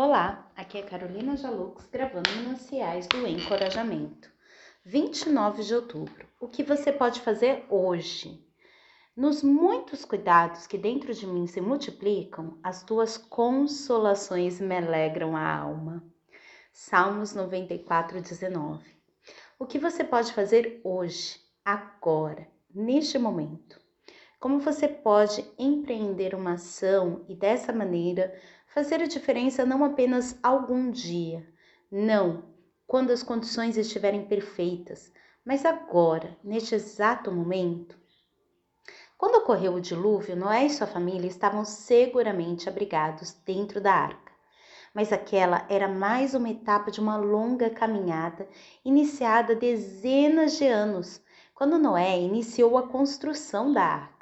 [0.00, 4.30] Olá, aqui é Carolina Jalux gravando Minuciais do Encorajamento.
[4.84, 6.24] 29 de outubro.
[6.40, 8.46] O que você pode fazer hoje?
[9.16, 15.52] Nos muitos cuidados que dentro de mim se multiplicam, as tuas consolações me alegram a
[15.52, 16.04] alma.
[16.72, 18.84] Salmos 94, 19.
[19.58, 23.80] O que você pode fazer hoje, agora, neste momento?
[24.40, 28.32] Como você pode empreender uma ação e dessa maneira
[28.68, 31.44] fazer a diferença não apenas algum dia,
[31.90, 32.44] não,
[32.86, 35.12] quando as condições estiverem perfeitas,
[35.44, 37.98] mas agora, neste exato momento?
[39.16, 44.32] Quando ocorreu o dilúvio, Noé e sua família estavam seguramente abrigados dentro da arca.
[44.94, 48.48] Mas aquela era mais uma etapa de uma longa caminhada
[48.84, 51.20] iniciada dezenas de anos,
[51.56, 54.17] quando Noé iniciou a construção da arca.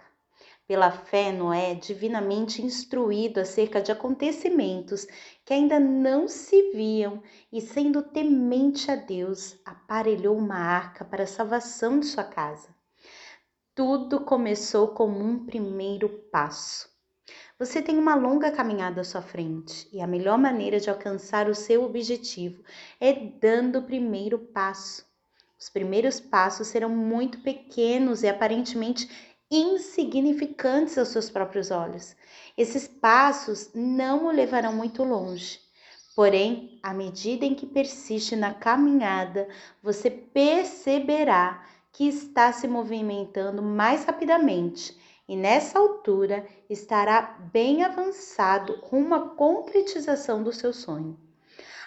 [0.66, 5.06] Pela fé, Noé, divinamente instruído acerca de acontecimentos
[5.44, 11.26] que ainda não se viam e sendo temente a Deus, aparelhou uma arca para a
[11.26, 12.74] salvação de sua casa.
[13.76, 16.88] Tudo começou como um primeiro passo.
[17.58, 21.54] Você tem uma longa caminhada à sua frente e a melhor maneira de alcançar o
[21.54, 22.64] seu objetivo
[23.00, 25.06] é dando o primeiro passo.
[25.58, 29.08] Os primeiros passos serão muito pequenos e aparentemente
[29.50, 32.16] insignificantes aos seus próprios olhos.
[32.56, 35.60] Esses passos não o levarão muito longe.
[36.14, 39.48] Porém, à medida em que persiste na caminhada,
[39.82, 44.96] você perceberá que está se movimentando mais rapidamente
[45.28, 51.25] e nessa altura estará bem avançado rumo à concretização do seu sonho.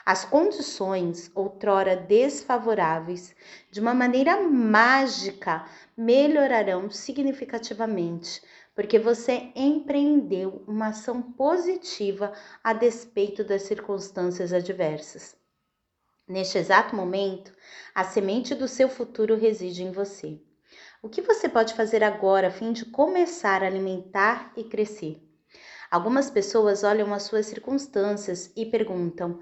[0.06, 3.36] As condições, outrora desfavoráveis,
[3.70, 8.42] de uma maneira mágica melhorarão significativamente,
[8.74, 12.34] porque você empreendeu uma ação positiva
[12.64, 15.36] a despeito das circunstâncias adversas.
[16.28, 17.52] Neste exato momento,
[17.94, 20.40] a semente do seu futuro reside em você.
[21.02, 25.22] O que você pode fazer agora a fim de começar a alimentar e crescer?
[25.90, 29.40] Algumas pessoas olham as suas circunstâncias e perguntam: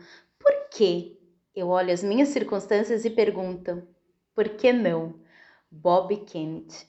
[0.78, 1.20] que?
[1.56, 3.82] Eu olho as minhas circunstâncias e pergunto:
[4.36, 5.20] por que não?
[5.72, 6.88] Bob Kennedy.